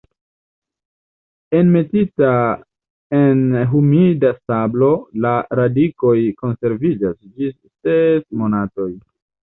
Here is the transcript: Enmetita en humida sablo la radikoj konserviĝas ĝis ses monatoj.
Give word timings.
Enmetita 1.57 2.29
en 3.19 3.43
humida 3.75 4.31
sablo 4.47 4.89
la 5.27 5.35
radikoj 5.61 6.17
konserviĝas 6.43 7.15
ĝis 7.35 7.59
ses 7.59 8.27
monatoj. 8.43 8.91